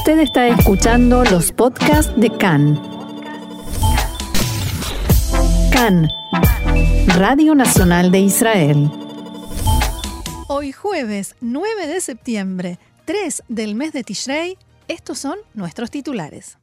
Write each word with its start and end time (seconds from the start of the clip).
Usted 0.00 0.20
está 0.20 0.48
escuchando 0.48 1.24
los 1.24 1.52
podcasts 1.52 2.10
de 2.16 2.30
CAN. 2.30 2.80
CAN, 5.70 6.08
Radio 7.18 7.54
Nacional 7.54 8.10
de 8.10 8.20
Israel. 8.20 8.90
Hoy 10.48 10.72
jueves 10.72 11.36
9 11.42 11.86
de 11.86 12.00
septiembre, 12.00 12.78
3 13.04 13.42
del 13.48 13.74
mes 13.74 13.92
de 13.92 14.02
Tishrei, 14.02 14.56
estos 14.88 15.18
son 15.18 15.36
nuestros 15.52 15.90
titulares. 15.90 16.56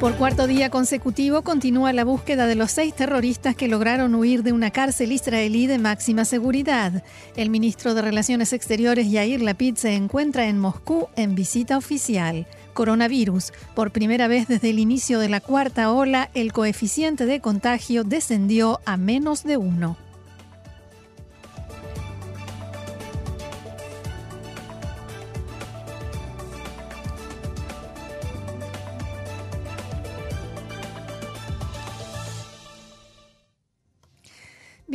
Por 0.00 0.16
cuarto 0.16 0.46
día 0.46 0.70
consecutivo 0.70 1.42
continúa 1.42 1.92
la 1.92 2.04
búsqueda 2.04 2.46
de 2.46 2.54
los 2.54 2.70
seis 2.70 2.94
terroristas 2.94 3.54
que 3.54 3.68
lograron 3.68 4.14
huir 4.14 4.42
de 4.42 4.54
una 4.54 4.70
cárcel 4.70 5.12
israelí 5.12 5.66
de 5.66 5.78
máxima 5.78 6.24
seguridad. 6.24 7.04
El 7.36 7.50
ministro 7.50 7.92
de 7.92 8.00
Relaciones 8.00 8.54
Exteriores 8.54 9.10
Yair 9.10 9.42
Lapid 9.42 9.74
se 9.76 9.94
encuentra 9.94 10.46
en 10.46 10.58
Moscú 10.58 11.08
en 11.16 11.34
visita 11.34 11.76
oficial. 11.76 12.46
Coronavirus. 12.72 13.52
Por 13.74 13.90
primera 13.90 14.26
vez 14.26 14.48
desde 14.48 14.70
el 14.70 14.78
inicio 14.78 15.18
de 15.18 15.28
la 15.28 15.42
cuarta 15.42 15.92
ola, 15.92 16.30
el 16.32 16.54
coeficiente 16.54 17.26
de 17.26 17.40
contagio 17.40 18.02
descendió 18.02 18.80
a 18.86 18.96
menos 18.96 19.44
de 19.44 19.58
uno. 19.58 19.98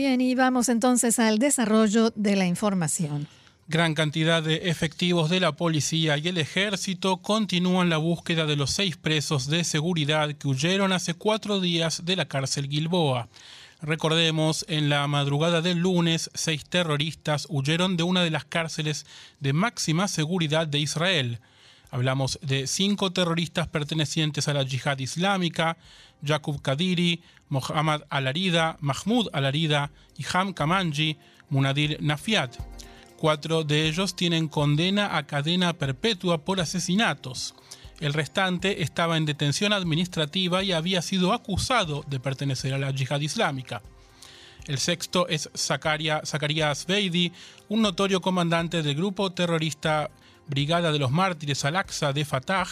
Bien, 0.08 0.22
y 0.22 0.36
vamos 0.36 0.70
entonces 0.70 1.18
al 1.18 1.40
desarrollo 1.40 2.12
de 2.16 2.36
la 2.36 2.46
información. 2.46 3.28
Gran 3.68 3.96
cantidad 3.96 4.44
de 4.44 4.70
efectivos 4.70 5.32
de 5.32 5.40
la 5.40 5.54
policía 5.54 6.16
y 6.20 6.28
el 6.28 6.38
ejército 6.38 7.18
continúan 7.18 7.90
la 7.90 7.98
búsqueda 7.98 8.46
de 8.46 8.56
los 8.56 8.70
seis 8.70 8.98
presos 8.98 9.48
de 9.48 9.64
seguridad 9.64 10.32
que 10.36 10.48
huyeron 10.48 10.92
hace 10.92 11.16
cuatro 11.16 11.60
días 11.60 12.06
de 12.06 12.18
la 12.18 12.26
cárcel 12.26 12.70
Gilboa. 12.70 13.30
Recordemos, 13.82 14.64
en 14.70 14.90
la 14.90 15.08
madrugada 15.08 15.64
del 15.64 15.80
lunes, 15.80 16.30
seis 16.36 16.66
terroristas 16.66 17.48
huyeron 17.50 17.98
de 17.98 18.04
una 18.04 18.24
de 18.24 18.30
las 18.30 18.46
cárceles 18.46 19.08
de 19.40 19.54
máxima 19.54 20.08
seguridad 20.08 20.68
de 20.68 20.78
Israel. 20.78 21.40
Hablamos 21.92 22.40
de 22.42 22.68
cinco 22.68 23.12
terroristas 23.12 23.68
pertenecientes 23.68 24.48
a 24.48 24.54
la 24.54 24.64
yihad 24.64 25.00
islámica, 25.00 25.78
Yaqub 26.22 26.62
Kadiri, 26.62 27.22
Mohammad 27.50 28.02
Al-Arida, 28.10 28.78
Mahmoud 28.82 29.30
Al-Arida, 29.34 29.92
Iham 30.18 30.54
Kamanji, 30.54 31.18
Munadir 31.50 32.02
Nafiat. 32.02 32.58
Cuatro 33.18 33.64
de 33.64 33.88
ellos 33.88 34.16
tienen 34.16 34.48
condena 34.48 35.18
a 35.18 35.26
cadena 35.26 35.74
perpetua 35.74 36.44
por 36.44 36.60
asesinatos. 36.60 37.56
El 38.02 38.14
restante 38.14 38.84
estaba 38.84 39.16
en 39.16 39.26
detención 39.26 39.72
administrativa 39.72 40.64
y 40.64 40.74
había 40.74 41.02
sido 41.02 41.32
acusado 41.32 42.04
de 42.08 42.20
pertenecer 42.20 42.74
a 42.74 42.78
la 42.78 42.92
yihad 42.92 43.22
islámica. 43.22 43.82
El 44.68 44.80
sexto 44.80 45.28
es 45.28 45.50
Zakaria 45.56 46.22
Beidi, 46.88 47.32
un 47.70 47.84
notorio 47.84 48.20
comandante 48.20 48.82
del 48.82 48.96
grupo 48.96 49.32
terrorista 49.32 50.10
Brigada 50.48 50.92
de 50.92 51.00
los 51.00 51.12
Mártires 51.12 51.66
Al-Aqsa 51.66 52.14
de 52.14 52.26
Fatah, 52.26 52.68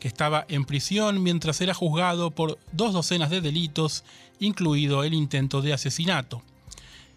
que 0.00 0.08
estaba 0.08 0.46
en 0.48 0.64
prisión 0.64 1.22
mientras 1.22 1.60
era 1.60 1.74
juzgado 1.74 2.30
por 2.30 2.58
dos 2.72 2.92
docenas 2.92 3.30
de 3.30 3.40
delitos, 3.40 4.04
incluido 4.40 5.04
el 5.04 5.14
intento 5.14 5.60
de 5.60 5.72
asesinato. 5.72 6.42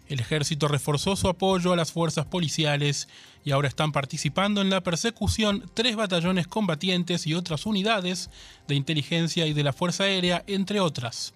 El 0.08 0.20
ejército 0.20 0.68
reforzó 0.68 1.16
su 1.16 1.28
apoyo 1.28 1.72
a 1.72 1.76
las 1.76 1.92
fuerzas 1.92 2.26
policiales 2.26 3.08
y 3.44 3.52
ahora 3.52 3.68
están 3.68 3.92
participando 3.92 4.60
en 4.60 4.68
la 4.68 4.82
persecución 4.82 5.70
tres 5.72 5.96
batallones 5.96 6.46
combatientes 6.46 7.26
y 7.26 7.34
otras 7.34 7.64
unidades 7.64 8.28
de 8.68 8.74
inteligencia 8.74 9.46
y 9.46 9.54
de 9.54 9.64
la 9.64 9.72
Fuerza 9.72 10.04
Aérea, 10.04 10.44
entre 10.46 10.80
otras. 10.80 11.32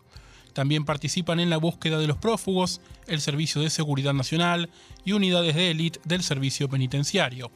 También 0.53 0.85
participan 0.85 1.41
en 1.41 1.51
la 1.51 1.59
búsqueda 1.59 1.99
de 1.99 2.07
los 2.07 2.19
prófugos, 2.19 2.81
el 3.07 3.21
Servicio 3.21 3.63
de 3.63 3.71
Seguridad 3.71 4.15
Nacional 4.15 4.69
y 5.05 5.13
unidades 5.13 5.55
de 5.55 5.71
élite 5.71 6.01
del 6.05 6.23
Servicio 6.23 6.69
Penitenciario. 6.69 7.51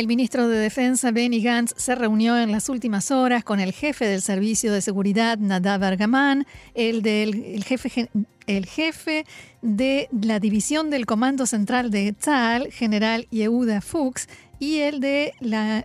El 0.00 0.06
ministro 0.06 0.48
de 0.48 0.56
Defensa, 0.56 1.10
Benny 1.10 1.42
Gantz, 1.42 1.74
se 1.76 1.94
reunió 1.94 2.38
en 2.38 2.50
las 2.50 2.70
últimas 2.70 3.10
horas 3.10 3.44
con 3.44 3.60
el 3.60 3.74
jefe 3.74 4.06
del 4.06 4.22
Servicio 4.22 4.72
de 4.72 4.80
Seguridad, 4.80 5.36
Nadav 5.36 5.84
Argaman, 5.84 6.46
el, 6.72 7.02
del, 7.02 7.62
jefe, 7.64 8.08
el 8.46 8.64
jefe 8.64 9.26
de 9.60 10.08
la 10.10 10.40
División 10.40 10.88
del 10.88 11.04
Comando 11.04 11.44
Central 11.44 11.90
de 11.90 12.14
Tzal, 12.14 12.72
general 12.72 13.26
Yehuda 13.30 13.82
Fuchs, 13.82 14.26
y 14.58 14.78
el 14.78 15.00
de 15.00 15.34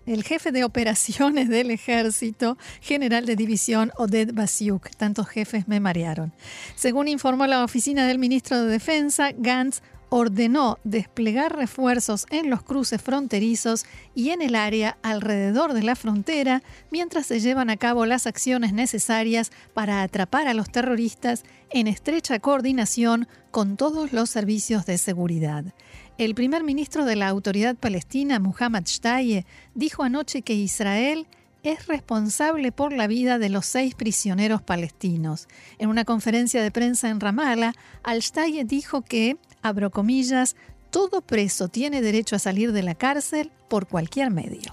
el 0.06 0.24
jefe 0.24 0.53
de 0.53 0.64
operaciones 0.64 1.50
del 1.50 1.70
ejército, 1.70 2.58
general 2.80 3.26
de 3.26 3.36
división 3.36 3.92
Oded 3.97 4.34
Basiuk. 4.34 4.92
Tantos 4.96 5.28
jefes 5.28 5.68
me 5.68 5.82
marearon. 5.82 6.32
Según 6.76 7.09
informó 7.09 7.47
la 7.47 7.66
oficina 7.66 8.08
del 8.08 8.20
ministro 8.20 8.62
de 8.62 8.72
Defensa, 8.72 9.32
Gantz 9.38 9.82
ordenó 10.09 10.79
desplegar 10.83 11.55
refuerzos 11.55 12.25
en 12.29 12.49
los 12.49 12.63
cruces 12.63 13.01
fronterizos 13.01 13.85
y 14.13 14.29
en 14.29 14.41
el 14.41 14.55
área 14.55 14.97
alrededor 15.01 15.73
de 15.73 15.83
la 15.83 15.95
frontera 15.95 16.63
mientras 16.91 17.25
se 17.25 17.39
llevan 17.39 17.69
a 17.69 17.77
cabo 17.77 18.05
las 18.05 18.27
acciones 18.27 18.73
necesarias 18.73 19.51
para 19.73 20.01
atrapar 20.01 20.47
a 20.47 20.53
los 20.53 20.71
terroristas 20.71 21.43
en 21.69 21.88
estrecha 21.88 22.39
coordinación 22.39 23.27
con 23.51 23.77
todos 23.77 24.13
los 24.13 24.29
servicios 24.29 24.85
de 24.85 24.97
seguridad. 24.97 25.66
El 26.17 26.35
primer 26.35 26.63
ministro 26.63 27.05
de 27.05 27.16
la 27.16 27.27
Autoridad 27.27 27.75
Palestina, 27.75 28.39
Muhammad 28.39 28.83
Shtaye, 28.85 29.45
dijo 29.73 30.03
anoche 30.03 30.41
que 30.41 30.53
Israel 30.53 31.27
es 31.69 31.87
responsable 31.87 32.72
por 32.72 32.93
la 32.93 33.07
vida 33.07 33.39
de 33.39 33.49
los 33.49 33.66
seis 33.66 33.95
prisioneros 33.95 34.61
palestinos. 34.61 35.47
En 35.77 35.89
una 35.89 36.05
conferencia 36.05 36.61
de 36.61 36.72
prensa 36.72 37.09
en 37.09 37.19
Ramallah, 37.19 37.73
Al-Shtaye 38.03 38.66
dijo 38.66 39.01
que 39.01 39.37
abro 39.66 39.90
comillas, 39.90 40.56
todo 40.92 41.22
preso 41.22 41.68
tiene 41.68 42.02
derecho 42.02 42.36
a 42.36 42.40
salir 42.40 42.72
de 42.72 42.84
la 42.84 42.96
cárcel 42.96 43.52
por 43.68 43.88
cualquier 43.88 44.31
medio. 44.31 44.72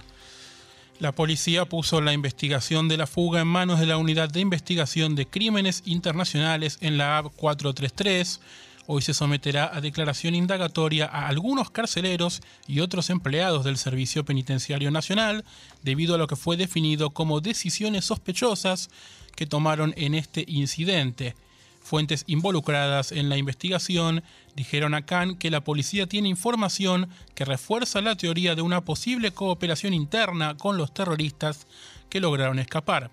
La 0.99 1.13
policía 1.13 1.65
puso 1.65 2.01
la 2.01 2.13
investigación 2.13 2.87
de 2.87 2.97
la 2.97 3.09
fuga 3.09 3.41
en 3.41 3.49
manos 3.49 3.81
de 3.81 3.87
la 3.87 3.97
Unidad 3.97 4.29
de 4.29 4.41
Investigación 4.41 5.17
de 5.17 5.27
Crímenes 5.27 5.83
Internacionales 5.87 6.79
en 6.81 6.97
la 6.99 7.19
AB 7.19 7.33
433. 7.33 8.41
Hoy 8.87 9.03
se 9.03 9.15
someterá 9.15 9.75
a 9.75 9.81
declaración 9.81 10.35
indagatoria 10.35 11.07
a 11.07 11.27
algunos 11.27 11.71
carceleros 11.71 12.41
y 12.69 12.81
otros 12.81 13.11
empleados 13.11 13.65
del 13.65 13.79
Servicio 13.79 14.25
Penitenciario 14.25 14.91
Nacional 14.91 15.45
debido 15.83 16.15
a 16.15 16.19
lo 16.19 16.27
que 16.27 16.37
fue 16.37 16.57
definido 16.57 17.11
como 17.11 17.41
decisiones 17.41 18.05
sospechosas 18.05 18.91
que 19.35 19.47
tomaron 19.47 19.95
en 19.97 20.15
este 20.15 20.45
incidente. 20.47 21.35
Fuentes 21.83 22.25
involucradas 22.27 23.13
en 23.13 23.29
la 23.29 23.37
investigación 23.37 24.23
dijeron 24.55 24.95
a 24.95 25.05
Khan 25.05 25.37
que 25.37 25.51
la 25.51 25.65
policía 25.65 26.07
tiene 26.07 26.29
información 26.29 27.09
que 27.35 27.45
refuerza 27.45 28.01
la 28.01 28.17
teoría 28.17 28.55
de 28.55 28.63
una 28.63 28.85
posible 28.85 29.33
cooperación 29.33 29.93
interna 29.93 30.57
con 30.57 30.77
los 30.77 30.95
terroristas 30.95 31.67
que 32.09 32.21
lograron 32.21 32.59
escapar. 32.59 33.11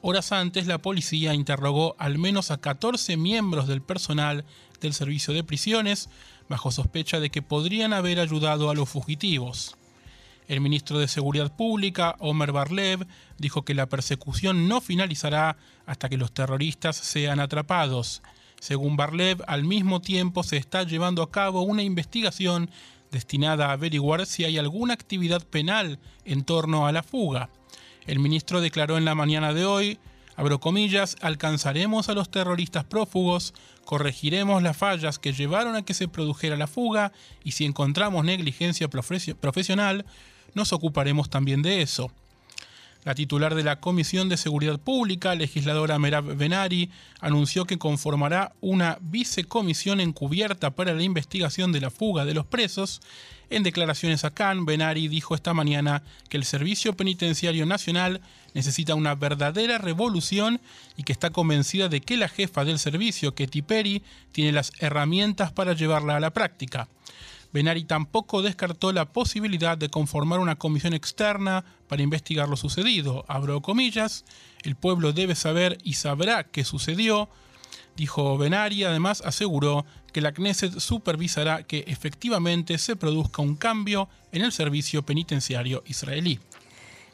Horas 0.00 0.32
antes, 0.32 0.66
la 0.66 0.78
policía 0.78 1.34
interrogó 1.34 1.94
al 1.98 2.18
menos 2.18 2.50
a 2.50 2.58
14 2.58 3.16
miembros 3.16 3.68
del 3.68 3.82
personal 3.82 4.44
del 4.80 4.94
servicio 4.94 5.32
de 5.32 5.44
prisiones 5.44 6.08
bajo 6.48 6.72
sospecha 6.72 7.20
de 7.20 7.30
que 7.30 7.42
podrían 7.42 7.92
haber 7.92 8.18
ayudado 8.18 8.68
a 8.68 8.74
los 8.74 8.88
fugitivos. 8.88 9.76
El 10.48 10.60
ministro 10.60 10.98
de 10.98 11.08
Seguridad 11.08 11.54
Pública, 11.54 12.16
Omer 12.18 12.52
Barlev, 12.52 13.06
dijo 13.38 13.64
que 13.64 13.74
la 13.74 13.88
persecución 13.88 14.68
no 14.68 14.80
finalizará 14.80 15.56
hasta 15.86 16.08
que 16.08 16.16
los 16.16 16.32
terroristas 16.32 16.96
sean 16.96 17.40
atrapados. 17.40 18.22
Según 18.60 18.96
Barlev, 18.96 19.42
al 19.46 19.64
mismo 19.64 20.00
tiempo 20.00 20.42
se 20.42 20.56
está 20.56 20.82
llevando 20.84 21.22
a 21.22 21.30
cabo 21.30 21.62
una 21.62 21.82
investigación 21.82 22.70
destinada 23.10 23.66
a 23.66 23.72
averiguar 23.72 24.26
si 24.26 24.44
hay 24.44 24.58
alguna 24.58 24.94
actividad 24.94 25.46
penal 25.46 25.98
en 26.24 26.44
torno 26.44 26.86
a 26.86 26.92
la 26.92 27.02
fuga. 27.02 27.50
El 28.06 28.18
ministro 28.18 28.60
declaró 28.60 28.96
en 28.96 29.04
la 29.04 29.14
mañana 29.14 29.52
de 29.52 29.64
hoy, 29.64 29.98
abro 30.34 30.58
comillas, 30.58 31.16
alcanzaremos 31.20 32.08
a 32.08 32.14
los 32.14 32.30
terroristas 32.30 32.84
prófugos, 32.84 33.54
corregiremos 33.84 34.62
las 34.62 34.76
fallas 34.76 35.18
que 35.18 35.32
llevaron 35.32 35.76
a 35.76 35.82
que 35.82 35.94
se 35.94 36.08
produjera 36.08 36.56
la 36.56 36.66
fuga 36.66 37.12
y 37.44 37.52
si 37.52 37.64
encontramos 37.64 38.24
negligencia 38.24 38.88
profesional, 38.88 40.04
nos 40.54 40.72
ocuparemos 40.72 41.30
también 41.30 41.62
de 41.62 41.82
eso. 41.82 42.10
La 43.04 43.16
titular 43.16 43.56
de 43.56 43.64
la 43.64 43.80
Comisión 43.80 44.28
de 44.28 44.36
Seguridad 44.36 44.78
Pública, 44.78 45.34
legisladora 45.34 45.98
Merab 45.98 46.36
Benari, 46.36 46.88
anunció 47.20 47.64
que 47.64 47.76
conformará 47.76 48.52
una 48.60 48.98
vicecomisión 49.00 49.98
encubierta 49.98 50.70
para 50.70 50.94
la 50.94 51.02
investigación 51.02 51.72
de 51.72 51.80
la 51.80 51.90
fuga 51.90 52.24
de 52.24 52.34
los 52.34 52.46
presos. 52.46 53.00
En 53.50 53.64
declaraciones 53.64 54.24
a 54.24 54.30
Cannes, 54.30 54.66
Benari 54.66 55.08
dijo 55.08 55.34
esta 55.34 55.52
mañana 55.52 56.04
que 56.28 56.36
el 56.36 56.44
Servicio 56.44 56.96
Penitenciario 56.96 57.66
Nacional 57.66 58.20
necesita 58.54 58.94
una 58.94 59.16
verdadera 59.16 59.78
revolución 59.78 60.60
y 60.96 61.02
que 61.02 61.12
está 61.12 61.30
convencida 61.30 61.88
de 61.88 62.02
que 62.02 62.16
la 62.16 62.28
jefa 62.28 62.64
del 62.64 62.78
servicio, 62.78 63.34
Ketty 63.34 63.62
Perry, 63.62 64.04
tiene 64.30 64.52
las 64.52 64.72
herramientas 64.78 65.50
para 65.50 65.72
llevarla 65.72 66.16
a 66.16 66.20
la 66.20 66.32
práctica. 66.32 66.88
Benari 67.52 67.84
tampoco 67.84 68.40
descartó 68.40 68.92
la 68.92 69.12
posibilidad 69.12 69.76
de 69.76 69.90
conformar 69.90 70.40
una 70.40 70.56
comisión 70.56 70.94
externa 70.94 71.64
para 71.86 72.02
investigar 72.02 72.48
lo 72.48 72.56
sucedido. 72.56 73.24
Abro 73.28 73.60
comillas, 73.60 74.24
el 74.62 74.74
pueblo 74.74 75.12
debe 75.12 75.34
saber 75.34 75.76
y 75.84 75.94
sabrá 75.94 76.44
qué 76.44 76.64
sucedió, 76.64 77.28
dijo 77.94 78.38
Benari. 78.38 78.84
Además, 78.84 79.22
aseguró 79.24 79.84
que 80.12 80.22
la 80.22 80.32
Knesset 80.32 80.78
supervisará 80.80 81.64
que 81.64 81.84
efectivamente 81.88 82.78
se 82.78 82.96
produzca 82.96 83.42
un 83.42 83.56
cambio 83.56 84.08
en 84.32 84.42
el 84.42 84.52
servicio 84.52 85.02
penitenciario 85.02 85.82
israelí. 85.86 86.40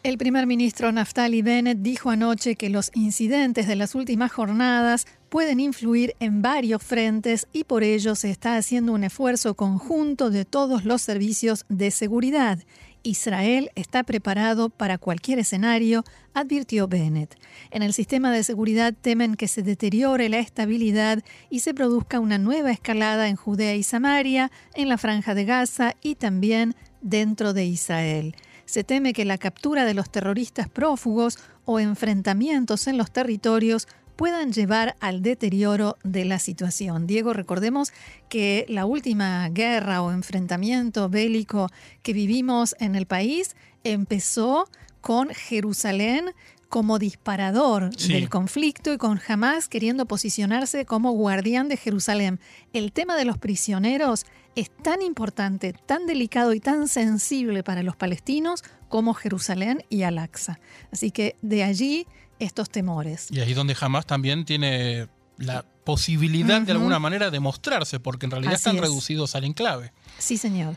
El 0.05 0.17
primer 0.17 0.47
ministro 0.47 0.93
Naftali 0.93 1.43
Bennett 1.43 1.79
dijo 1.79 2.11
anoche 2.11 2.55
que 2.55 2.71
los 2.71 2.93
incidentes 2.95 3.67
de 3.67 3.75
las 3.75 3.97
últimas 3.97 4.31
jornadas 4.31 5.07
pueden 5.29 5.61
influir 5.61 6.15
en 6.21 6.43
varios 6.43 6.83
frentes 6.83 7.47
y 7.53 7.65
por 7.65 7.83
ello 7.83 8.15
se 8.15 8.31
está 8.31 8.57
haciendo 8.57 8.93
un 8.93 9.05
esfuerzo 9.05 9.55
conjunto 9.55 10.31
de 10.31 10.45
todos 10.45 10.85
los 10.85 11.03
servicios 11.03 11.65
de 11.69 11.91
seguridad. 11.91 12.59
Israel 13.03 13.71
está 13.75 14.03
preparado 14.03 14.71
para 14.71 14.99
cualquier 14.99 15.39
escenario, 15.39 16.05
advirtió 16.35 16.89
Bennett. 16.89 17.37
En 17.71 17.83
el 17.83 17.93
sistema 17.93 18.33
de 18.33 18.43
seguridad 18.43 18.95
temen 19.01 19.37
que 19.37 19.49
se 19.49 19.63
deteriore 19.63 20.29
la 20.29 20.39
estabilidad 20.39 21.23
y 21.49 21.61
se 21.61 21.75
produzca 21.75 22.21
una 22.21 22.39
nueva 22.39 22.73
escalada 22.73 23.29
en 23.29 23.37
Judea 23.37 23.77
y 23.77 23.83
Samaria, 23.83 24.51
en 24.75 24.89
la 24.89 24.99
franja 24.99 25.35
de 25.35 25.45
Gaza 25.45 25.95
y 26.03 26.17
también 26.17 26.75
dentro 27.01 27.53
de 27.53 27.67
Israel 27.67 28.35
se 28.69 28.85
teme 28.85 29.15
que 29.15 29.25
la 29.25 29.39
captura 29.39 29.87
de 29.87 29.95
los 29.95 30.11
terroristas 30.11 30.69
prófugos 30.69 31.39
o 31.65 31.81
enfrentamientos 31.81 32.87
en 32.87 32.99
los 32.99 33.11
territorios 33.11 33.89
puedan 34.19 34.53
llevar 34.53 34.97
al 34.99 35.23
deterioro 35.23 35.97
de 36.03 36.25
la 36.25 36.41
situación. 36.41 37.07
Diego, 37.07 37.35
recordemos 37.35 37.93
que 38.29 38.67
la 38.69 38.85
última 38.85 39.49
guerra 39.49 40.03
o 40.03 40.11
enfrentamiento 40.11 41.09
bélico 41.09 41.69
que 42.03 42.13
vivimos 42.13 42.75
en 42.81 42.97
el 42.97 43.07
país 43.07 43.55
empezó 43.85 44.69
con 45.01 45.29
Jerusalén 45.29 46.33
como 46.69 46.99
disparador 46.99 47.95
del 47.95 48.29
conflicto 48.29 48.93
y 48.93 48.99
con 48.99 49.21
Hamas 49.29 49.69
queriendo 49.69 50.05
posicionarse 50.07 50.85
como 50.85 51.13
guardián 51.13 51.69
de 51.69 51.77
Jerusalén. 51.77 52.41
El 52.73 52.91
tema 52.91 53.17
de 53.17 53.25
los 53.25 53.39
prisioneros 53.39 54.27
es 54.57 54.69
tan 54.83 55.01
importante, 55.01 55.73
tan 55.73 56.07
delicado 56.07 56.55
y 56.55 56.61
tan 56.61 56.89
sensible 56.89 57.63
para 57.63 57.85
los 57.85 57.95
palestinos 57.95 58.65
como 58.89 59.15
Jerusalén 59.15 59.85
y 59.89 60.03
Al-Aqsa. 60.03 60.59
Así 60.91 61.13
que 61.13 61.37
de 61.41 61.63
allí 61.63 62.09
estos 62.39 62.71
temores. 62.71 63.29
Y 63.31 63.41
ahí 63.41 63.55
donde 63.55 63.77
Hamas 63.81 64.07
también 64.07 64.45
tiene 64.45 65.09
la 65.39 65.65
posibilidad 65.85 66.61
de 66.61 66.73
alguna 66.73 66.99
manera 66.99 67.31
de 67.31 67.41
mostrarse, 67.41 68.01
porque 68.01 68.27
en 68.27 68.33
realidad 68.33 68.55
están 68.55 68.79
reducidos 68.79 69.35
al 69.35 69.45
enclave. 69.45 69.93
Sí, 70.19 70.37
señor. 70.37 70.77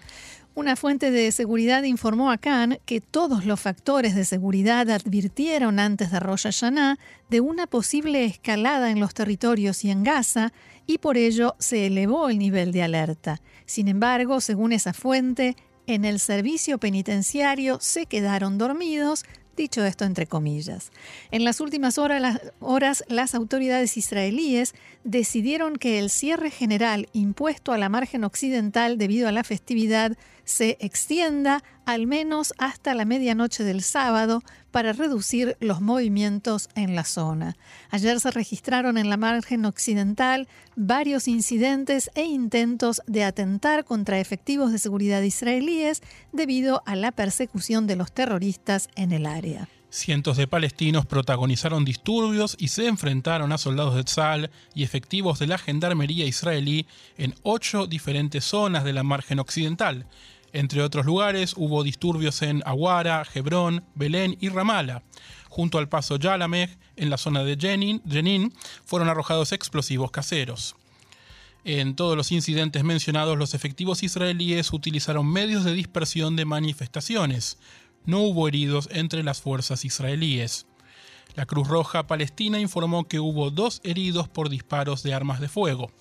Una 0.53 0.75
fuente 0.75 1.11
de 1.11 1.31
seguridad 1.31 1.83
informó 1.83 2.29
a 2.29 2.37
Khan 2.37 2.77
que 2.85 2.99
todos 2.99 3.45
los 3.45 3.59
factores 3.61 4.15
de 4.15 4.25
seguridad 4.25 4.89
advirtieron 4.89 5.79
antes 5.79 6.11
de 6.11 6.19
Rosh 6.19 6.43
Hashanah 6.43 6.99
de 7.29 7.39
una 7.39 7.67
posible 7.67 8.25
escalada 8.25 8.91
en 8.91 8.99
los 8.99 9.13
territorios 9.13 9.85
y 9.85 9.91
en 9.91 10.03
Gaza 10.03 10.51
y 10.85 10.97
por 10.97 11.15
ello 11.15 11.55
se 11.57 11.87
elevó 11.87 12.27
el 12.27 12.37
nivel 12.37 12.73
de 12.73 12.83
alerta. 12.83 13.41
Sin 13.65 13.87
embargo, 13.87 14.41
según 14.41 14.73
esa 14.73 14.91
fuente, 14.91 15.55
en 15.87 16.03
el 16.03 16.19
servicio 16.19 16.79
penitenciario 16.79 17.77
se 17.79 18.05
quedaron 18.05 18.57
dormidos 18.57 19.23
Dicho 19.61 19.85
esto 19.85 20.05
entre 20.05 20.25
comillas, 20.25 20.91
en 21.29 21.43
las 21.43 21.61
últimas 21.61 21.99
horas 21.99 22.19
las, 22.19 22.41
horas 22.61 23.03
las 23.09 23.35
autoridades 23.35 23.95
israelíes 23.95 24.73
decidieron 25.03 25.75
que 25.75 25.99
el 25.99 26.09
cierre 26.09 26.49
general 26.49 27.07
impuesto 27.13 27.71
a 27.71 27.77
la 27.77 27.87
margen 27.87 28.23
occidental 28.23 28.97
debido 28.97 29.27
a 29.27 29.31
la 29.31 29.43
festividad 29.43 30.17
se 30.45 30.77
extienda 30.79 31.63
al 31.85 32.07
menos 32.07 32.53
hasta 32.57 32.93
la 32.93 33.05
medianoche 33.05 33.63
del 33.63 33.81
sábado 33.81 34.43
para 34.71 34.93
reducir 34.93 35.57
los 35.59 35.81
movimientos 35.81 36.69
en 36.75 36.95
la 36.95 37.03
zona. 37.03 37.57
Ayer 37.89 38.19
se 38.19 38.31
registraron 38.31 38.97
en 38.97 39.09
la 39.09 39.17
margen 39.17 39.65
occidental 39.65 40.47
varios 40.75 41.27
incidentes 41.27 42.09
e 42.15 42.23
intentos 42.23 43.01
de 43.07 43.23
atentar 43.23 43.83
contra 43.83 44.19
efectivos 44.19 44.71
de 44.71 44.79
seguridad 44.79 45.21
israelíes 45.21 46.01
debido 46.31 46.81
a 46.85 46.95
la 46.95 47.11
persecución 47.11 47.87
de 47.87 47.95
los 47.95 48.11
terroristas 48.11 48.89
en 48.95 49.11
el 49.11 49.25
área. 49.25 49.67
Cientos 49.93 50.37
de 50.37 50.47
palestinos 50.47 51.05
protagonizaron 51.05 51.83
disturbios 51.83 52.55
y 52.57 52.69
se 52.69 52.87
enfrentaron 52.87 53.51
a 53.51 53.57
soldados 53.57 53.93
de 53.93 54.05
Tzal 54.05 54.49
y 54.73 54.83
efectivos 54.83 55.37
de 55.37 55.47
la 55.47 55.57
gendarmería 55.57 56.25
israelí 56.25 56.87
en 57.17 57.35
ocho 57.43 57.87
diferentes 57.87 58.45
zonas 58.45 58.85
de 58.85 58.93
la 58.93 59.03
margen 59.03 59.39
occidental. 59.39 60.07
Entre 60.53 60.81
otros 60.81 61.05
lugares 61.05 61.55
hubo 61.57 61.83
disturbios 61.83 62.41
en 62.41 62.63
Aguara, 62.65 63.25
Hebrón, 63.33 63.83
Belén 63.93 64.37
y 64.39 64.47
Ramala. 64.47 65.03
Junto 65.49 65.77
al 65.77 65.89
paso 65.89 66.15
Yalameh, 66.15 66.69
en 66.95 67.09
la 67.09 67.17
zona 67.17 67.43
de 67.43 67.57
Jenin, 67.59 68.01
Jenin, 68.09 68.53
fueron 68.85 69.09
arrojados 69.09 69.51
explosivos 69.51 70.09
caseros. 70.09 70.77
En 71.65 71.97
todos 71.97 72.15
los 72.15 72.31
incidentes 72.31 72.85
mencionados, 72.85 73.37
los 73.37 73.53
efectivos 73.53 74.03
israelíes 74.03 74.71
utilizaron 74.71 75.27
medios 75.27 75.65
de 75.65 75.73
dispersión 75.73 76.37
de 76.37 76.45
manifestaciones. 76.45 77.57
No 78.05 78.19
hubo 78.19 78.47
heridos 78.47 78.89
entre 78.91 79.23
las 79.23 79.41
fuerzas 79.41 79.85
israelíes. 79.85 80.65
La 81.35 81.45
Cruz 81.45 81.67
Roja 81.67 82.07
Palestina 82.07 82.59
informó 82.59 83.07
que 83.07 83.19
hubo 83.19 83.51
dos 83.51 83.79
heridos 83.83 84.27
por 84.27 84.49
disparos 84.49 85.03
de 85.03 85.13
armas 85.13 85.39
de 85.39 85.47
fuego. 85.47 85.91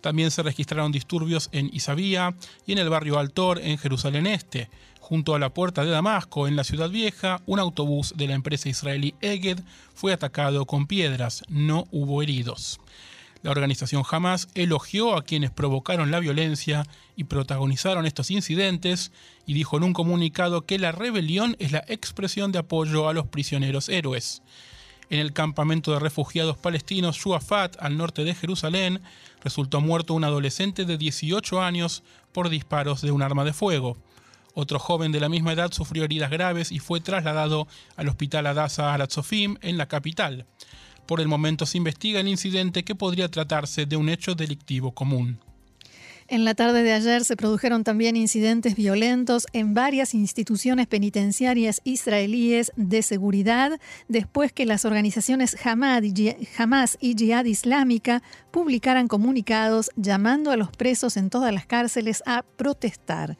También 0.00 0.30
se 0.30 0.42
registraron 0.42 0.92
disturbios 0.92 1.48
en 1.52 1.70
Isabía 1.72 2.34
y 2.66 2.72
en 2.72 2.78
el 2.78 2.90
barrio 2.90 3.18
Altor 3.18 3.58
en 3.60 3.78
Jerusalén 3.78 4.26
Este. 4.26 4.68
Junto 5.00 5.34
a 5.34 5.38
la 5.38 5.52
puerta 5.52 5.84
de 5.84 5.90
Damasco, 5.90 6.48
en 6.48 6.56
la 6.56 6.64
ciudad 6.64 6.90
vieja, 6.90 7.42
un 7.46 7.58
autobús 7.58 8.14
de 8.16 8.26
la 8.26 8.34
empresa 8.34 8.68
israelí 8.68 9.14
Eged 9.20 9.60
fue 9.94 10.12
atacado 10.12 10.66
con 10.66 10.86
piedras. 10.86 11.42
No 11.48 11.86
hubo 11.90 12.22
heridos. 12.22 12.80
La 13.44 13.50
organización 13.50 14.04
Hamas 14.10 14.48
elogió 14.54 15.14
a 15.14 15.22
quienes 15.22 15.50
provocaron 15.50 16.10
la 16.10 16.18
violencia 16.18 16.86
y 17.14 17.24
protagonizaron 17.24 18.06
estos 18.06 18.30
incidentes 18.30 19.12
y 19.44 19.52
dijo 19.52 19.76
en 19.76 19.82
un 19.82 19.92
comunicado 19.92 20.64
que 20.64 20.78
la 20.78 20.92
rebelión 20.92 21.54
es 21.58 21.70
la 21.70 21.84
expresión 21.86 22.52
de 22.52 22.60
apoyo 22.60 23.06
a 23.06 23.12
los 23.12 23.26
prisioneros 23.26 23.90
héroes. 23.90 24.42
En 25.10 25.20
el 25.20 25.34
campamento 25.34 25.92
de 25.92 26.00
refugiados 26.00 26.56
palestinos 26.56 27.18
Shuafat, 27.18 27.76
al 27.80 27.98
norte 27.98 28.24
de 28.24 28.34
Jerusalén, 28.34 29.02
resultó 29.42 29.82
muerto 29.82 30.14
un 30.14 30.24
adolescente 30.24 30.86
de 30.86 30.96
18 30.96 31.60
años 31.60 32.02
por 32.32 32.48
disparos 32.48 33.02
de 33.02 33.10
un 33.10 33.20
arma 33.20 33.44
de 33.44 33.52
fuego. 33.52 33.98
Otro 34.54 34.78
joven 34.78 35.12
de 35.12 35.20
la 35.20 35.28
misma 35.28 35.52
edad 35.52 35.70
sufrió 35.70 36.04
heridas 36.04 36.30
graves 36.30 36.72
y 36.72 36.78
fue 36.78 37.02
trasladado 37.02 37.68
al 37.96 38.08
hospital 38.08 38.46
Adasa 38.46 38.94
Aratzofim 38.94 39.58
en 39.60 39.76
la 39.76 39.86
capital. 39.86 40.46
Por 41.06 41.20
el 41.20 41.28
momento 41.28 41.66
se 41.66 41.78
investiga 41.78 42.20
el 42.20 42.28
incidente 42.28 42.84
que 42.84 42.94
podría 42.94 43.28
tratarse 43.28 43.86
de 43.86 43.96
un 43.96 44.08
hecho 44.08 44.34
delictivo 44.34 44.92
común. 44.92 45.38
En 46.26 46.46
la 46.46 46.54
tarde 46.54 46.82
de 46.82 46.94
ayer 46.94 47.22
se 47.22 47.36
produjeron 47.36 47.84
también 47.84 48.16
incidentes 48.16 48.76
violentos 48.76 49.46
en 49.52 49.74
varias 49.74 50.14
instituciones 50.14 50.86
penitenciarias 50.86 51.82
israelíes 51.84 52.72
de 52.76 53.02
seguridad 53.02 53.78
después 54.08 54.50
que 54.50 54.64
las 54.64 54.86
organizaciones 54.86 55.54
Hamas 55.66 56.98
y 56.98 57.14
Jihad 57.14 57.44
Islámica 57.44 58.22
publicaran 58.50 59.06
comunicados 59.06 59.90
llamando 59.96 60.50
a 60.50 60.56
los 60.56 60.70
presos 60.70 61.18
en 61.18 61.28
todas 61.28 61.52
las 61.52 61.66
cárceles 61.66 62.22
a 62.24 62.42
protestar. 62.42 63.36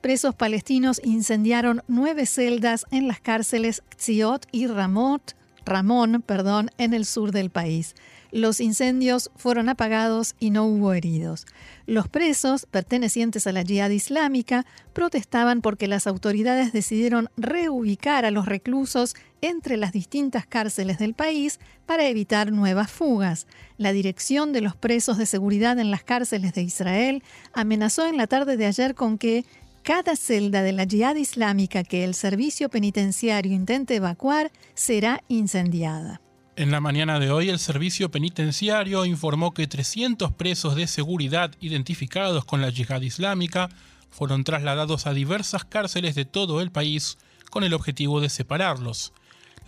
Presos 0.00 0.36
palestinos 0.36 1.00
incendiaron 1.02 1.82
nueve 1.88 2.24
celdas 2.24 2.86
en 2.92 3.08
las 3.08 3.18
cárceles 3.18 3.82
Tziot 3.96 4.46
y 4.52 4.68
Ramot, 4.68 5.34
Ramón 5.68 6.22
perdón, 6.26 6.70
en 6.78 6.94
el 6.94 7.04
sur 7.04 7.32
del 7.32 7.50
país. 7.50 7.94
Los 8.30 8.60
incendios 8.60 9.30
fueron 9.36 9.70
apagados 9.70 10.34
y 10.38 10.50
no 10.50 10.66
hubo 10.66 10.92
heridos. 10.92 11.46
Los 11.86 12.08
presos, 12.08 12.66
pertenecientes 12.66 13.46
a 13.46 13.52
la 13.52 13.62
yihad 13.62 13.88
islámica, 13.88 14.66
protestaban 14.92 15.62
porque 15.62 15.88
las 15.88 16.06
autoridades 16.06 16.72
decidieron 16.74 17.30
reubicar 17.38 18.26
a 18.26 18.30
los 18.30 18.44
reclusos 18.44 19.16
entre 19.40 19.78
las 19.78 19.92
distintas 19.92 20.46
cárceles 20.46 20.98
del 20.98 21.14
país 21.14 21.58
para 21.86 22.06
evitar 22.06 22.52
nuevas 22.52 22.90
fugas. 22.90 23.46
La 23.78 23.92
dirección 23.92 24.52
de 24.52 24.60
los 24.60 24.76
presos 24.76 25.16
de 25.16 25.24
seguridad 25.24 25.78
en 25.78 25.90
las 25.90 26.04
cárceles 26.04 26.52
de 26.52 26.62
Israel 26.62 27.22
amenazó 27.54 28.06
en 28.06 28.18
la 28.18 28.26
tarde 28.26 28.58
de 28.58 28.66
ayer 28.66 28.94
con 28.94 29.16
que 29.16 29.46
cada 29.88 30.16
celda 30.16 30.62
de 30.62 30.72
la 30.72 30.84
yihad 30.84 31.16
islámica 31.16 31.82
que 31.82 32.04
el 32.04 32.12
servicio 32.12 32.68
penitenciario 32.68 33.54
intente 33.54 33.96
evacuar 33.96 34.52
será 34.74 35.24
incendiada. 35.28 36.20
En 36.56 36.70
la 36.70 36.78
mañana 36.82 37.18
de 37.18 37.30
hoy, 37.30 37.48
el 37.48 37.58
servicio 37.58 38.10
penitenciario 38.10 39.06
informó 39.06 39.54
que 39.54 39.66
300 39.66 40.32
presos 40.32 40.74
de 40.74 40.88
seguridad 40.88 41.52
identificados 41.60 42.44
con 42.44 42.60
la 42.60 42.68
yihad 42.68 43.00
islámica 43.00 43.70
fueron 44.10 44.44
trasladados 44.44 45.06
a 45.06 45.14
diversas 45.14 45.64
cárceles 45.64 46.14
de 46.14 46.26
todo 46.26 46.60
el 46.60 46.70
país 46.70 47.16
con 47.48 47.64
el 47.64 47.72
objetivo 47.72 48.20
de 48.20 48.28
separarlos. 48.28 49.14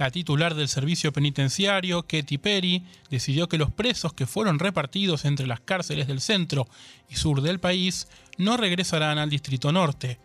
La 0.00 0.10
titular 0.10 0.54
del 0.54 0.68
servicio 0.68 1.12
penitenciario, 1.12 2.04
Katy 2.04 2.38
Perry, 2.38 2.86
decidió 3.10 3.50
que 3.50 3.58
los 3.58 3.70
presos 3.70 4.14
que 4.14 4.24
fueron 4.24 4.58
repartidos 4.58 5.26
entre 5.26 5.46
las 5.46 5.60
cárceles 5.60 6.06
del 6.06 6.22
centro 6.22 6.66
y 7.10 7.16
sur 7.16 7.42
del 7.42 7.60
país 7.60 8.08
no 8.38 8.56
regresarán 8.56 9.18
al 9.18 9.28
Distrito 9.28 9.72
Norte. 9.72 10.18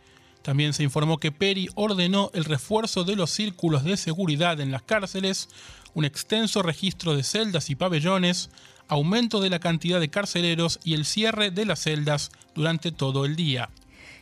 También 0.43 0.71
se 0.71 0.83
informó 0.83 1.17
que 1.17 1.33
Perry 1.33 1.67
ordenó 1.75 2.31
el 2.33 2.45
refuerzo 2.45 3.03
de 3.03 3.17
los 3.17 3.31
círculos 3.31 3.83
de 3.83 3.97
seguridad 3.97 4.61
en 4.61 4.71
las 4.71 4.81
cárceles, 4.81 5.49
un 5.93 6.05
extenso 6.05 6.61
registro 6.61 7.13
de 7.13 7.23
celdas 7.23 7.69
y 7.69 7.75
pabellones, 7.75 8.51
aumento 8.87 9.41
de 9.41 9.49
la 9.49 9.59
cantidad 9.59 9.99
de 9.99 10.07
carceleros 10.07 10.79
y 10.85 10.93
el 10.93 11.03
cierre 11.03 11.51
de 11.51 11.65
las 11.65 11.81
celdas 11.81 12.31
durante 12.55 12.93
todo 12.93 13.25
el 13.25 13.35
día. 13.35 13.69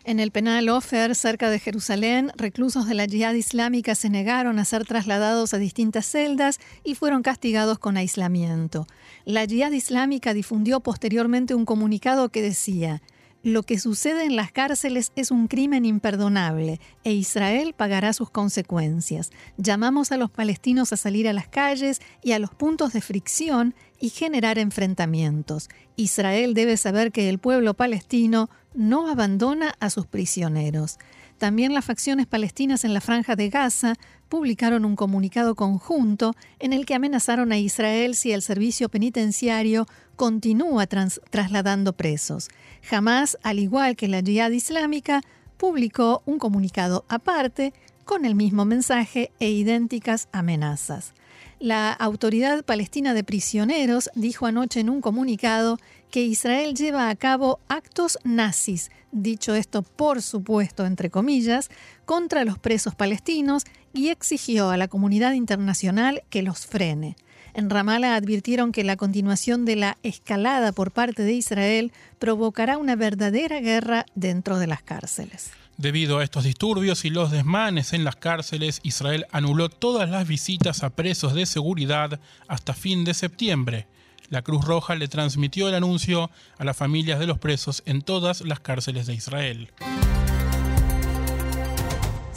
En 0.05 0.19
el 0.19 0.31
penal 0.31 0.67
Ofer, 0.67 1.15
cerca 1.15 1.49
de 1.49 1.59
Jerusalén, 1.59 2.33
reclusos 2.35 2.87
de 2.87 2.93
la 2.93 3.05
Yihad 3.05 3.35
Islámica 3.35 3.95
se 3.95 4.09
negaron 4.09 4.59
a 4.59 4.65
ser 4.65 4.85
trasladados 4.85 5.53
a 5.53 5.57
distintas 5.59 6.05
celdas 6.05 6.59
y 6.83 6.95
fueron 6.95 7.23
castigados 7.23 7.79
con 7.79 7.95
aislamiento. 7.95 8.85
La 9.23 9.45
Yihad 9.45 9.71
Islámica 9.71 10.33
difundió 10.33 10.81
posteriormente 10.81 11.55
un 11.55 11.63
comunicado 11.63 12.27
que 12.27 12.41
decía: 12.41 13.01
lo 13.43 13.63
que 13.63 13.77
sucede 13.77 14.23
en 14.23 14.37
las 14.37 14.53
cárceles 14.53 15.11
es 15.17 15.29
un 15.29 15.47
crimen 15.47 15.83
imperdonable 15.83 16.79
e 17.03 17.11
Israel 17.11 17.73
pagará 17.75 18.13
sus 18.13 18.29
consecuencias. 18.29 19.31
Llamamos 19.57 20.13
a 20.13 20.17
los 20.17 20.31
palestinos 20.31 20.93
a 20.93 20.97
salir 20.97 21.27
a 21.27 21.33
las 21.33 21.49
calles 21.49 22.01
y 22.23 22.31
a 22.31 22.39
los 22.39 22.51
puntos 22.51 22.93
de 22.93 23.01
fricción 23.01 23.75
y 23.99 24.09
generar 24.09 24.59
enfrentamientos. 24.59 25.69
Israel 25.97 26.53
debe 26.53 26.77
saber 26.77 27.11
que 27.11 27.27
el 27.27 27.37
pueblo 27.37 27.73
palestino 27.73 28.49
no 28.73 29.09
abandona 29.09 29.75
a 29.81 29.89
sus 29.89 30.07
prisioneros. 30.07 30.97
También 31.37 31.73
las 31.73 31.85
facciones 31.85 32.27
palestinas 32.27 32.85
en 32.85 32.93
la 32.93 33.01
franja 33.01 33.35
de 33.35 33.49
Gaza 33.49 33.95
publicaron 34.29 34.85
un 34.85 34.95
comunicado 34.95 35.55
conjunto 35.55 36.35
en 36.59 36.73
el 36.73 36.85
que 36.85 36.95
amenazaron 36.95 37.51
a 37.51 37.57
Israel 37.57 38.15
si 38.15 38.31
el 38.31 38.41
servicio 38.41 38.89
penitenciario 38.89 39.85
continúa 40.15 40.87
trasladando 40.87 41.93
presos. 41.93 42.49
Jamás, 42.81 43.37
al 43.43 43.59
igual 43.59 43.95
que 43.95 44.07
la 44.07 44.21
Jihad 44.21 44.51
Islámica, 44.51 45.21
publicó 45.57 46.23
un 46.25 46.39
comunicado 46.39 47.05
aparte 47.09 47.73
con 48.05 48.25
el 48.25 48.35
mismo 48.35 48.65
mensaje 48.65 49.31
e 49.39 49.49
idénticas 49.49 50.27
amenazas. 50.31 51.13
La 51.59 51.93
Autoridad 51.93 52.65
Palestina 52.65 53.13
de 53.13 53.23
Prisioneros 53.23 54.09
dijo 54.15 54.45
anoche 54.45 54.81
en 54.81 54.89
un 54.89 54.99
comunicado 54.99 55.77
que 56.13 56.21
Israel 56.21 56.75
lleva 56.75 57.09
a 57.09 57.15
cabo 57.15 57.59
actos 57.69 58.19
nazis, 58.23 58.91
dicho 59.11 59.55
esto 59.55 59.81
por 59.81 60.21
supuesto 60.21 60.85
entre 60.85 61.09
comillas, 61.09 61.71
contra 62.05 62.45
los 62.45 62.59
presos 62.59 62.93
palestinos 62.93 63.63
y 63.95 64.09
exigió 64.09 64.69
a 64.69 64.77
la 64.77 64.87
comunidad 64.87 65.33
internacional 65.33 66.21
que 66.29 66.43
los 66.43 66.67
frene. 66.67 67.15
En 67.55 67.67
Ramallah 67.71 68.13
advirtieron 68.13 68.71
que 68.71 68.83
la 68.83 68.95
continuación 68.95 69.65
de 69.65 69.75
la 69.75 69.97
escalada 70.03 70.71
por 70.71 70.91
parte 70.91 71.23
de 71.23 71.33
Israel 71.33 71.91
provocará 72.19 72.77
una 72.77 72.95
verdadera 72.95 73.59
guerra 73.59 74.05
dentro 74.13 74.59
de 74.59 74.67
las 74.67 74.83
cárceles. 74.83 75.49
Debido 75.77 76.19
a 76.19 76.23
estos 76.23 76.43
disturbios 76.43 77.05
y 77.05 77.09
los 77.09 77.31
desmanes 77.31 77.91
en 77.91 78.03
las 78.03 78.17
cárceles, 78.17 78.81
Israel 78.83 79.25
anuló 79.31 79.69
todas 79.69 80.11
las 80.11 80.27
visitas 80.27 80.83
a 80.83 80.91
presos 80.91 81.33
de 81.33 81.47
seguridad 81.47 82.19
hasta 82.47 82.75
fin 82.75 83.03
de 83.03 83.15
septiembre. 83.15 83.87
La 84.29 84.41
Cruz 84.41 84.65
Roja 84.65 84.95
le 84.95 85.07
transmitió 85.07 85.69
el 85.69 85.75
anuncio 85.75 86.29
a 86.57 86.63
las 86.63 86.77
familias 86.77 87.19
de 87.19 87.27
los 87.27 87.37
presos 87.37 87.83
en 87.85 88.01
todas 88.01 88.41
las 88.41 88.59
cárceles 88.59 89.05
de 89.07 89.13
Israel. 89.13 89.69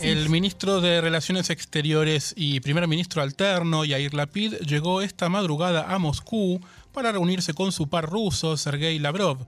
El 0.00 0.28
ministro 0.28 0.82
de 0.82 1.00
Relaciones 1.00 1.48
Exteriores 1.48 2.34
y 2.36 2.60
primer 2.60 2.86
ministro 2.86 3.22
alterno, 3.22 3.84
Yair 3.84 4.12
Lapid, 4.12 4.54
llegó 4.56 5.00
esta 5.00 5.30
madrugada 5.30 5.92
a 5.94 5.98
Moscú 5.98 6.60
para 6.92 7.12
reunirse 7.12 7.54
con 7.54 7.72
su 7.72 7.88
par 7.88 8.08
ruso, 8.08 8.56
Sergei 8.56 8.98
Lavrov. 8.98 9.38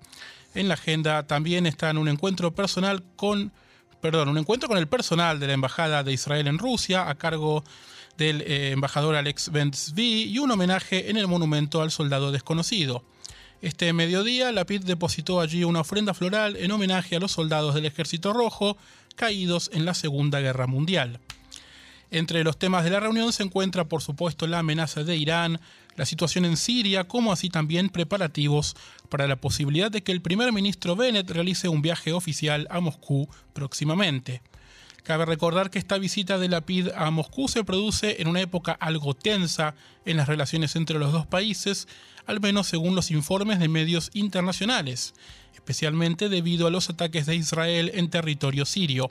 En 0.54 0.68
la 0.68 0.74
agenda 0.74 1.26
también 1.26 1.66
está 1.66 1.90
un 1.90 2.08
encuentro 2.08 2.54
personal 2.54 3.02
con, 3.16 3.52
perdón, 4.00 4.30
un 4.30 4.38
encuentro 4.38 4.68
con 4.68 4.78
el 4.78 4.88
personal 4.88 5.38
de 5.38 5.48
la 5.48 5.52
embajada 5.52 6.02
de 6.02 6.14
Israel 6.14 6.46
en 6.46 6.58
Rusia 6.58 7.08
a 7.08 7.14
cargo 7.16 7.62
del 8.18 8.42
eh, 8.42 8.72
embajador 8.72 9.14
Alex 9.14 9.50
Bentzvi 9.50 10.24
y 10.24 10.38
un 10.38 10.50
homenaje 10.50 11.08
en 11.08 11.16
el 11.16 11.28
monumento 11.28 11.80
al 11.80 11.90
soldado 11.90 12.32
desconocido. 12.32 13.02
Este 13.62 13.92
mediodía, 13.92 14.52
Lapid 14.52 14.84
depositó 14.84 15.40
allí 15.40 15.64
una 15.64 15.80
ofrenda 15.80 16.14
floral 16.14 16.56
en 16.56 16.70
homenaje 16.70 17.16
a 17.16 17.20
los 17.20 17.32
soldados 17.32 17.74
del 17.74 17.86
Ejército 17.86 18.32
Rojo 18.32 18.76
caídos 19.16 19.70
en 19.72 19.84
la 19.84 19.94
Segunda 19.94 20.40
Guerra 20.40 20.66
Mundial. 20.66 21.20
Entre 22.10 22.42
los 22.42 22.58
temas 22.58 22.84
de 22.84 22.90
la 22.90 23.00
reunión 23.00 23.32
se 23.32 23.42
encuentra, 23.42 23.84
por 23.84 24.02
supuesto, 24.02 24.46
la 24.46 24.60
amenaza 24.60 25.04
de 25.04 25.16
Irán, 25.16 25.60
la 25.96 26.06
situación 26.06 26.44
en 26.44 26.56
Siria, 26.56 27.04
como 27.04 27.32
así 27.32 27.50
también 27.50 27.88
preparativos 27.88 28.76
para 29.08 29.26
la 29.26 29.36
posibilidad 29.36 29.90
de 29.90 30.02
que 30.02 30.12
el 30.12 30.22
primer 30.22 30.52
ministro 30.52 30.96
Bennett 30.96 31.30
realice 31.30 31.68
un 31.68 31.82
viaje 31.82 32.12
oficial 32.12 32.66
a 32.70 32.80
Moscú 32.80 33.28
próximamente. 33.52 34.40
Cabe 35.02 35.24
recordar 35.24 35.70
que 35.70 35.78
esta 35.78 35.98
visita 35.98 36.38
de 36.38 36.48
la 36.48 36.60
PID 36.60 36.88
a 36.94 37.10
Moscú 37.10 37.48
se 37.48 37.64
produce 37.64 38.20
en 38.20 38.28
una 38.28 38.40
época 38.40 38.72
algo 38.72 39.14
tensa 39.14 39.74
en 40.04 40.18
las 40.18 40.28
relaciones 40.28 40.76
entre 40.76 40.98
los 40.98 41.12
dos 41.12 41.26
países, 41.26 41.88
al 42.26 42.40
menos 42.40 42.66
según 42.66 42.94
los 42.94 43.10
informes 43.10 43.58
de 43.58 43.68
medios 43.68 44.10
internacionales, 44.12 45.14
especialmente 45.54 46.28
debido 46.28 46.66
a 46.66 46.70
los 46.70 46.90
ataques 46.90 47.24
de 47.26 47.36
Israel 47.36 47.90
en 47.94 48.10
territorio 48.10 48.66
sirio. 48.66 49.10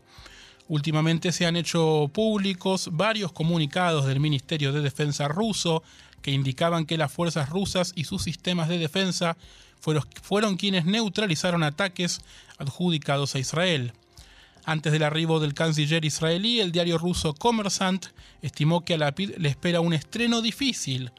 Últimamente 0.67 1.31
se 1.31 1.45
han 1.45 1.55
hecho 1.55 2.11
públicos 2.13 2.89
varios 2.91 3.31
comunicados 3.31 4.05
del 4.05 4.19
Ministerio 4.19 4.73
de 4.73 4.81
Defensa 4.81 5.27
ruso 5.27 5.81
que 6.21 6.31
indicaban 6.31 6.85
que 6.85 6.97
las 6.97 7.11
fuerzas 7.11 7.49
rusas 7.49 7.93
y 7.95 8.03
sus 8.03 8.21
sistemas 8.23 8.67
de 8.67 8.77
defensa 8.77 9.37
fueron, 9.79 10.03
fueron 10.21 10.57
quienes 10.57 10.85
neutralizaron 10.85 11.63
ataques 11.63 12.21
adjudicados 12.57 13.33
a 13.35 13.39
Israel. 13.39 13.93
Antes 14.67 14.91
del 14.91 15.03
arribo 15.03 15.39
del 15.39 15.53
canciller 15.53 16.03
israelí, 16.03 16.59
el 16.59 16.73
diario 16.73 16.97
ruso 16.97 17.33
Kommersant 17.33 18.07
estimó 18.41 18.83
que 18.83 18.95
a 18.95 18.97
Lapid 18.97 19.37
le 19.37 19.47
espera 19.47 19.79
un 19.79 19.93
estreno 19.93 20.41
difícil. 20.41 21.13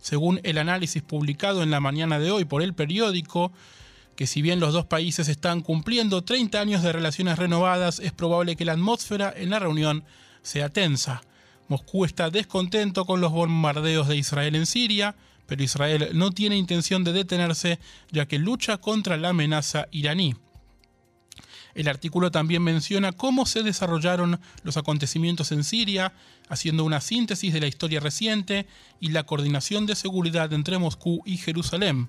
Según 0.00 0.40
el 0.42 0.56
análisis 0.56 1.02
publicado 1.02 1.62
en 1.62 1.70
la 1.70 1.80
mañana 1.80 2.18
de 2.18 2.30
hoy 2.30 2.46
por 2.46 2.62
el 2.62 2.72
periódico, 2.72 3.52
que 4.16 4.26
si 4.26 4.40
bien 4.40 4.58
los 4.58 4.72
dos 4.72 4.86
países 4.86 5.28
están 5.28 5.60
cumpliendo 5.60 6.24
30 6.24 6.58
años 6.58 6.82
de 6.82 6.94
relaciones 6.94 7.38
renovadas, 7.38 7.98
es 7.98 8.12
probable 8.12 8.56
que 8.56 8.64
la 8.64 8.72
atmósfera 8.72 9.34
en 9.36 9.50
la 9.50 9.58
reunión 9.58 10.04
sea 10.40 10.70
tensa. 10.70 11.20
Moscú 11.68 12.06
está 12.06 12.30
descontento 12.30 13.04
con 13.04 13.20
los 13.20 13.32
bombardeos 13.32 14.08
de 14.08 14.16
Israel 14.16 14.54
en 14.54 14.64
Siria, 14.64 15.14
pero 15.44 15.62
Israel 15.62 16.08
no 16.14 16.30
tiene 16.30 16.56
intención 16.56 17.04
de 17.04 17.12
detenerse 17.12 17.78
ya 18.10 18.24
que 18.24 18.38
lucha 18.38 18.78
contra 18.78 19.18
la 19.18 19.28
amenaza 19.28 19.88
iraní. 19.90 20.36
El 21.74 21.88
artículo 21.88 22.30
también 22.30 22.62
menciona 22.62 23.12
cómo 23.12 23.46
se 23.46 23.62
desarrollaron 23.62 24.40
los 24.62 24.76
acontecimientos 24.76 25.50
en 25.52 25.64
Siria, 25.64 26.12
haciendo 26.48 26.84
una 26.84 27.00
síntesis 27.00 27.52
de 27.52 27.60
la 27.60 27.66
historia 27.66 28.00
reciente 28.00 28.66
y 29.00 29.08
la 29.08 29.24
coordinación 29.24 29.86
de 29.86 29.96
seguridad 29.96 30.52
entre 30.52 30.78
Moscú 30.78 31.22
y 31.24 31.36
Jerusalén. 31.36 32.08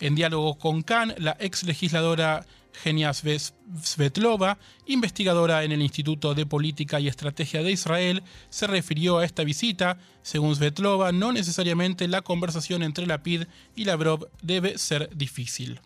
En 0.00 0.14
diálogo 0.14 0.58
con 0.58 0.82
Khan, 0.82 1.14
la 1.18 1.36
ex 1.40 1.64
legisladora 1.64 2.46
Genia 2.72 3.12
Svetlova, 3.12 4.58
investigadora 4.86 5.64
en 5.64 5.72
el 5.72 5.82
Instituto 5.82 6.34
de 6.34 6.46
Política 6.46 7.00
y 7.00 7.08
Estrategia 7.08 7.62
de 7.62 7.72
Israel, 7.72 8.22
se 8.50 8.66
refirió 8.66 9.18
a 9.18 9.24
esta 9.24 9.42
visita. 9.42 9.98
Según 10.22 10.54
Svetlova, 10.54 11.10
no 11.10 11.32
necesariamente 11.32 12.06
la 12.06 12.22
conversación 12.22 12.82
entre 12.82 13.06
Lapid 13.06 13.44
y 13.74 13.84
Lavrov 13.84 14.28
debe 14.42 14.78
ser 14.78 15.10
difícil. 15.16 15.80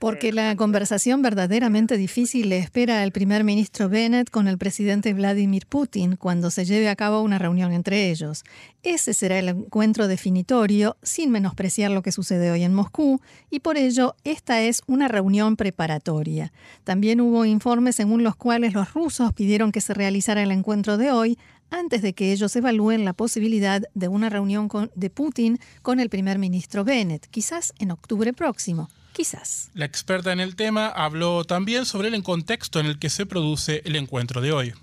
Porque 0.00 0.32
la 0.32 0.54
conversación 0.56 1.22
verdaderamente 1.22 1.96
difícil 1.96 2.48
le 2.48 2.58
espera 2.58 3.02
al 3.02 3.12
primer 3.12 3.44
ministro 3.44 3.88
Bennett 3.88 4.30
con 4.30 4.48
el 4.48 4.58
presidente 4.58 5.12
Vladimir 5.12 5.66
Putin 5.66 6.16
cuando 6.16 6.50
se 6.50 6.64
lleve 6.64 6.88
a 6.88 6.96
cabo 6.96 7.20
una 7.20 7.38
reunión 7.38 7.72
entre 7.72 8.10
ellos. 8.10 8.44
Ese 8.82 9.12
será 9.12 9.38
el 9.38 9.48
encuentro 9.48 10.08
definitorio, 10.08 10.96
sin 11.02 11.30
menospreciar 11.30 11.90
lo 11.90 12.02
que 12.02 12.12
sucede 12.12 12.50
hoy 12.50 12.62
en 12.62 12.74
Moscú, 12.74 13.20
y 13.50 13.60
por 13.60 13.76
ello 13.76 14.14
esta 14.24 14.62
es 14.62 14.82
una 14.86 15.08
reunión 15.08 15.56
preparatoria. 15.56 16.52
También 16.84 17.20
hubo 17.20 17.44
informes 17.44 17.96
según 17.96 18.22
los 18.22 18.36
cuales 18.36 18.72
los 18.72 18.94
rusos 18.94 19.32
pidieron 19.32 19.72
que 19.72 19.80
se 19.80 19.94
realizara 19.94 20.42
el 20.42 20.52
encuentro 20.52 20.96
de 20.96 21.10
hoy 21.10 21.38
antes 21.70 22.02
de 22.02 22.14
que 22.14 22.32
ellos 22.32 22.54
evalúen 22.56 23.04
la 23.04 23.12
posibilidad 23.12 23.82
de 23.94 24.08
una 24.08 24.28
reunión 24.28 24.68
de 24.94 25.10
Putin 25.10 25.58
con 25.82 26.00
el 26.00 26.08
primer 26.08 26.38
ministro 26.38 26.84
Bennett, 26.84 27.26
quizás 27.26 27.72
en 27.78 27.90
octubre 27.90 28.32
próximo. 28.32 28.88
Quizás. 29.12 29.70
La 29.74 29.84
experta 29.84 30.32
en 30.32 30.40
el 30.40 30.54
tema 30.54 30.86
habló 30.86 31.44
también 31.44 31.86
sobre 31.86 32.08
el 32.08 32.22
contexto 32.22 32.78
en 32.78 32.86
el 32.86 32.98
que 32.98 33.10
se 33.10 33.26
produce 33.26 33.82
el 33.84 33.96
encuentro 33.96 34.40
de 34.40 34.52
hoy. 34.52 34.74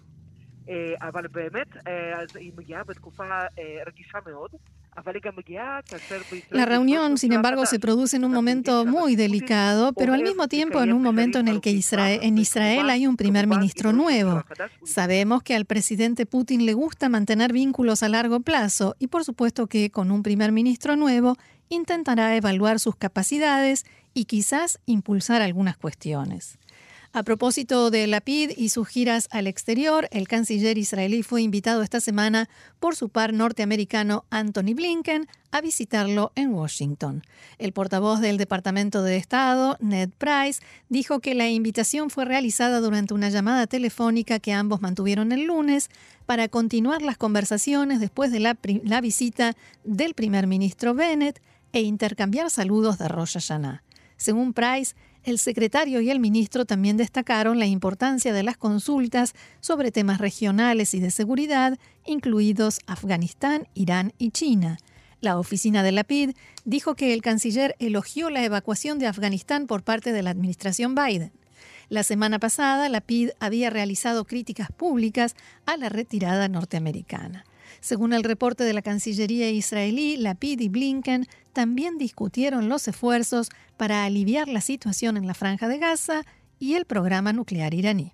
La 6.50 6.66
reunión, 6.66 7.18
sin 7.18 7.34
embargo, 7.34 7.66
se 7.66 7.80
produce 7.80 8.16
en 8.16 8.26
un 8.26 8.32
momento 8.32 8.86
muy 8.86 9.16
delicado, 9.16 9.94
pero 9.94 10.14
al 10.14 10.24
mismo 10.24 10.48
tiempo 10.48 10.82
en 10.82 10.94
un 10.94 11.02
momento 11.02 11.40
en 11.40 11.48
el 11.48 11.62
que 11.62 11.70
en 11.70 12.38
Israel 12.38 12.90
hay 12.90 13.08
un 13.08 13.18
primer 13.18 13.48
ministro 13.48 13.94
nuevo. 13.94 14.44
Sabemos 14.84 15.44
que 15.44 15.56
al 15.56 15.66
presidente 15.66 16.26
Putin 16.26 16.66
le 16.66 16.74
gusta 16.74 17.10
mantener 17.10 17.52
vínculos 17.54 18.04
a 18.04 18.10
largo 18.10 18.40
plazo 18.40 18.96
y 19.00 19.08
por 19.08 19.24
supuesto 19.24 19.68
que 19.68 19.90
con 19.90 20.12
un 20.12 20.24
primer 20.24 20.52
ministro 20.52 20.96
nuevo 20.96 21.38
intentará 21.70 22.36
evaluar 22.36 22.80
sus 22.80 22.96
capacidades 22.96 23.86
y 24.14 24.26
quizás 24.26 24.80
impulsar 24.86 25.42
algunas 25.42 25.78
cuestiones. 25.78 26.58
A 27.18 27.24
propósito 27.24 27.92
de 27.92 28.08
Lapid 28.08 28.52
y 28.58 28.68
sus 28.68 28.90
giras 28.90 29.30
al 29.32 29.48
exterior, 29.48 30.10
el 30.12 30.28
canciller 30.28 30.78
israelí 30.78 31.24
fue 31.24 31.42
invitado 31.42 31.82
esta 31.82 32.02
semana 32.02 32.50
por 32.82 32.98
su 32.98 33.08
par 33.08 33.32
norteamericano 33.32 34.26
Anthony 34.32 34.74
Blinken 34.76 35.26
a 35.50 35.62
visitarlo 35.62 36.34
en 36.36 36.54
Washington. 36.54 37.24
El 37.58 37.72
portavoz 37.72 38.20
del 38.20 38.36
Departamento 38.36 39.02
de 39.02 39.16
Estado, 39.16 39.78
Ned 39.80 40.10
Price, 40.18 40.62
dijo 40.90 41.22
que 41.22 41.36
la 41.36 41.48
invitación 41.48 42.10
fue 42.10 42.26
realizada 42.26 42.82
durante 42.82 43.14
una 43.14 43.30
llamada 43.30 43.66
telefónica 43.66 44.40
que 44.40 44.52
ambos 44.52 44.82
mantuvieron 44.82 45.32
el 45.32 45.46
lunes 45.46 45.90
para 46.26 46.50
continuar 46.50 47.02
las 47.02 47.16
conversaciones 47.16 48.02
después 48.02 48.30
de 48.34 48.42
la, 48.42 49.00
visita 49.00 49.56
del 49.86 50.16
primer 50.16 50.48
ministro 50.48 50.94
Bennett 50.94 51.42
e 51.72 51.80
intercambiar 51.80 52.50
saludos 52.50 52.98
de 52.98 53.08
Rosh 53.08 53.36
Hashanah. 53.36 53.84
Según 54.18 54.54
Price, 54.54 54.96
el 55.26 55.40
secretario 55.40 56.02
y 56.02 56.10
el 56.10 56.20
ministro 56.20 56.66
también 56.66 56.98
destacaron 56.98 57.60
la 57.60 57.66
importancia 57.66 58.32
de 58.32 58.44
las 58.44 58.58
consultas 58.58 59.34
sobre 59.60 59.92
temas 59.92 60.20
regionales 60.20 60.94
y 60.94 61.00
de 61.00 61.12
seguridad, 61.12 61.78
incluidos 62.06 62.80
Afganistán, 62.86 63.68
Irán 63.74 64.14
y 64.20 64.32
China. 64.32 64.78
La 65.22 65.40
oficina 65.40 65.82
de 65.82 65.92
la 65.92 66.04
PID 66.04 66.32
dijo 66.64 66.94
que 66.94 67.14
el 67.14 67.24
canciller 67.24 67.76
elogió 67.80 68.30
la 68.30 68.44
evacuación 68.44 69.00
de 69.00 69.08
Afganistán 69.08 69.66
por 69.66 69.82
parte 69.82 70.12
de 70.14 70.22
la 70.22 70.30
administración 70.30 70.94
Biden. 70.94 71.32
La 71.90 72.04
semana 72.04 72.40
pasada, 72.40 72.88
la 72.90 73.02
PID 73.02 73.32
había 73.40 73.70
realizado 73.70 74.26
críticas 74.26 74.72
públicas 74.72 75.36
a 75.66 75.78
la 75.78 75.90
retirada 75.90 76.48
norteamericana. 76.48 77.46
Según 77.80 78.14
el 78.14 78.24
reporte 78.24 78.64
de 78.64 78.74
la 78.74 78.82
Cancillería 78.82 79.50
israelí, 79.50 80.18
Lapid 80.18 80.60
y 80.60 80.70
Blinken 80.70 81.28
también 81.56 81.98
discutieron 81.98 82.70
los 82.70 82.88
esfuerzos 82.88 83.50
para 83.78 84.04
aliviar 84.04 84.48
la 84.48 84.62
situación 84.62 85.18
en 85.18 85.26
la 85.26 85.34
franja 85.34 85.68
de 85.68 85.80
Gaza 85.80 86.24
y 86.60 86.76
el 86.76 86.86
programa 86.86 87.34
nuclear 87.34 87.74
iraní. 87.74 88.12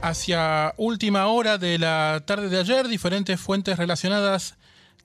Hacia 0.00 0.72
última 0.78 1.26
hora 1.26 1.58
de 1.58 1.78
la 1.78 2.22
tarde 2.24 2.48
de 2.48 2.58
ayer, 2.58 2.88
diferentes 2.88 3.38
fuentes 3.38 3.76
relacionadas 3.76 4.56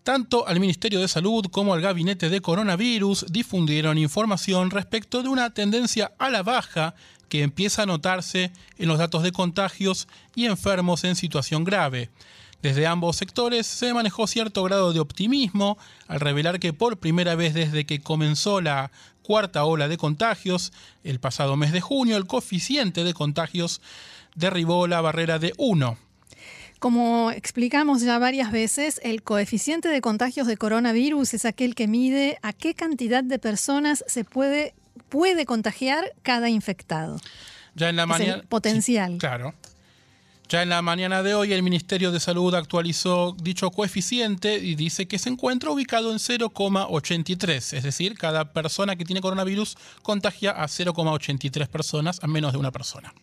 tanto 0.04 0.48
al 0.48 0.60
Ministerio 0.60 1.02
de 1.02 1.08
Salud 1.08 1.46
como 1.52 1.74
al 1.74 1.82
Gabinete 1.82 2.30
de 2.30 2.40
Coronavirus 2.40 3.26
difundieron 3.30 3.98
información 3.98 4.72
respecto 4.72 5.22
de 5.22 5.30
una 5.30 5.54
tendencia 5.54 6.14
a 6.18 6.30
la 6.30 6.44
baja 6.44 6.96
que 7.30 7.42
empieza 7.42 7.84
a 7.84 7.86
notarse 7.88 8.52
en 8.78 8.88
los 8.88 9.00
datos 9.00 9.24
de 9.24 9.32
contagios 9.32 10.08
y 10.34 10.46
enfermos 10.46 11.04
en 11.04 11.16
situación 11.16 11.64
grave. 11.64 12.10
Desde 12.62 12.88
ambos 12.88 13.16
sectores 13.18 13.68
se 13.68 13.94
manejó 13.94 14.28
cierto 14.28 14.64
grado 14.64 14.94
de 14.94 15.00
optimismo 15.00 15.78
al 16.08 16.20
revelar 16.20 16.60
que 16.60 16.74
por 16.74 16.98
primera 16.98 17.36
vez 17.36 17.54
desde 17.54 17.86
que 17.86 18.02
comenzó 18.02 18.62
la 18.62 18.92
cuarta 19.22 19.64
ola 19.66 19.88
de 19.88 19.98
contagios, 19.98 20.74
el 21.04 21.20
pasado 21.20 21.56
mes 21.56 21.72
de 21.72 21.82
junio, 21.82 22.18
el 22.18 22.26
coeficiente 22.26 23.04
de 23.04 23.14
contagios 23.14 23.82
derribó 24.36 24.88
la 24.88 25.02
barrera 25.02 25.40
de 25.40 25.54
1. 25.58 25.98
Como 26.80 27.32
explicamos 27.32 28.02
ya 28.02 28.20
varias 28.20 28.52
veces, 28.52 29.02
el 29.04 29.24
coeficiente 29.24 29.90
de 29.90 30.00
contagios 30.00 30.48
de 30.48 30.58
coronavirus 30.58 31.34
es 31.34 31.46
aquel 31.46 31.74
que 31.74 31.88
mide 31.88 32.38
a 32.44 32.54
qué 32.54 32.76
cantidad 32.76 33.24
de 33.24 33.40
personas 33.40 34.04
se 34.08 34.24
puede 34.24 34.74
puede 35.10 35.46
contagiar 35.46 36.14
cada 36.22 36.50
infectado. 36.50 37.20
Ya 37.76 37.90
en 37.90 37.96
la 37.96 38.06
mañana. 38.06 38.44
Potencial. 38.50 39.18
claro. 39.18 39.54
Ya 40.50 40.64
en 40.64 40.70
la 40.70 40.82
mañana 40.82 41.24
de 41.24 41.34
hoy 41.34 41.52
el 41.52 41.62
Ministerio 41.62 42.10
de 42.10 42.22
Salud 42.22 42.56
actualizó 42.56 43.36
dicho 43.38 43.70
coeficiente 43.70 44.58
y 44.58 44.76
dice 44.76 45.06
que 45.06 45.20
se 45.20 45.28
encuentra 45.28 45.72
ubicado 45.72 46.10
en 46.14 46.20
0,83, 46.20 47.74
es 47.74 47.84
decir, 47.84 48.18
cada 48.18 48.54
persona 48.54 48.96
que 48.96 49.04
tiene 49.04 49.20
coronavirus 49.20 49.76
contagia 50.04 50.52
a 50.52 50.68
0,83 50.68 51.68
personas, 51.68 52.20
a 52.24 52.28
menos 52.28 52.54
de 52.54 52.60
una 52.60 52.72
persona. 52.72 53.14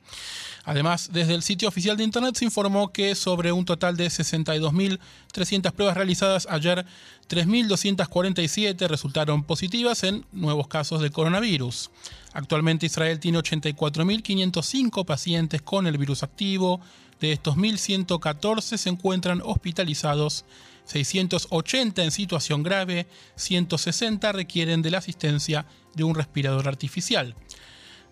Además, 0.64 1.10
desde 1.14 1.34
el 1.34 1.42
sitio 1.42 1.66
oficial 1.66 1.96
de 1.96 2.04
Internet 2.04 2.36
se 2.36 2.44
informó 2.44 2.92
que 2.92 3.14
sobre 3.14 3.52
un 3.52 3.64
total 3.64 3.96
de 3.96 4.08
62.300 4.08 5.72
pruebas 5.72 5.96
realizadas 5.96 6.46
ayer, 6.50 6.84
3.247 7.30 8.86
resultaron 8.86 9.44
positivas 9.44 10.04
en 10.04 10.26
nuevos 10.32 10.68
casos 10.68 11.00
de 11.00 11.08
coronavirus. 11.08 11.90
Actualmente 12.34 12.86
Israel 12.86 13.20
tiene 13.20 13.38
84.505 13.38 15.04
pacientes 15.04 15.62
con 15.62 15.86
el 15.86 15.96
virus 15.96 16.24
activo. 16.24 16.80
De 17.20 17.30
estos 17.30 17.56
1.114 17.56 18.76
se 18.76 18.88
encuentran 18.88 19.40
hospitalizados, 19.42 20.44
680 20.84 22.02
en 22.02 22.10
situación 22.10 22.64
grave, 22.64 23.06
160 23.36 24.32
requieren 24.32 24.82
de 24.82 24.90
la 24.90 24.98
asistencia 24.98 25.64
de 25.94 26.02
un 26.02 26.16
respirador 26.16 26.66
artificial. 26.66 27.36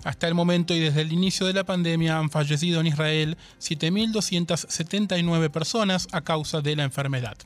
Hasta 0.04 0.28
el 0.28 0.34
momento 0.34 0.72
y 0.72 0.78
desde 0.78 1.00
el 1.02 1.12
inicio 1.12 1.44
de 1.46 1.52
la 1.52 1.64
pandemia 1.64 2.18
han 2.18 2.30
fallecido 2.30 2.80
en 2.80 2.86
Israel 2.86 3.36
7.279 3.60 5.50
personas 5.50 6.06
a 6.12 6.20
causa 6.22 6.60
de 6.60 6.76
la 6.76 6.84
enfermedad. 6.84 7.36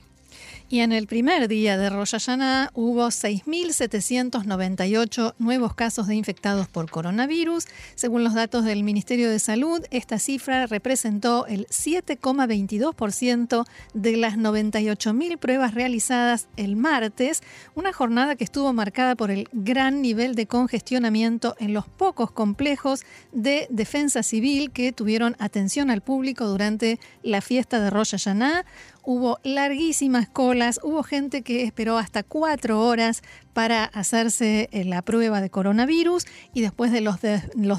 Y 0.68 0.80
en 0.80 0.90
el 0.90 1.06
primer 1.06 1.46
día 1.46 1.78
de 1.78 1.90
Rosh 1.90 2.10
Hashanah 2.10 2.72
hubo 2.74 3.06
6.798 3.06 5.34
nuevos 5.38 5.76
casos 5.76 6.08
de 6.08 6.16
infectados 6.16 6.66
por 6.66 6.90
coronavirus. 6.90 7.66
Según 7.94 8.24
los 8.24 8.34
datos 8.34 8.64
del 8.64 8.82
Ministerio 8.82 9.30
de 9.30 9.38
Salud, 9.38 9.84
esta 9.92 10.18
cifra 10.18 10.66
representó 10.66 11.46
el 11.46 11.68
7,22% 11.68 13.64
de 13.94 14.16
las 14.16 14.38
98.000 14.38 15.38
pruebas 15.38 15.72
realizadas 15.72 16.48
el 16.56 16.74
martes, 16.74 17.44
una 17.76 17.92
jornada 17.92 18.34
que 18.34 18.42
estuvo 18.42 18.72
marcada 18.72 19.14
por 19.14 19.30
el 19.30 19.48
gran 19.52 20.02
nivel 20.02 20.34
de 20.34 20.48
congestionamiento 20.48 21.54
en 21.60 21.74
los 21.74 21.86
pocos 21.86 22.32
complejos 22.32 23.04
de 23.30 23.68
defensa 23.70 24.24
civil 24.24 24.72
que 24.72 24.90
tuvieron 24.90 25.36
atención 25.38 25.90
al 25.90 26.00
público 26.00 26.48
durante 26.48 26.98
la 27.22 27.40
fiesta 27.40 27.78
de 27.78 27.90
Rosh 27.90 28.16
Hashanah 28.16 28.64
hubo 29.06 29.38
larguísimas 29.44 30.28
colas, 30.28 30.80
hubo 30.82 31.02
gente 31.02 31.42
que 31.42 31.62
esperó 31.62 31.96
hasta 31.96 32.24
cuatro 32.24 32.82
horas 32.84 33.22
para 33.56 33.84
hacerse 33.84 34.68
eh, 34.70 34.84
la 34.84 35.00
prueba 35.00 35.40
de 35.40 35.48
coronavirus 35.48 36.26
y 36.52 36.60
después 36.60 36.92
de 36.92 37.00
los, 37.00 37.22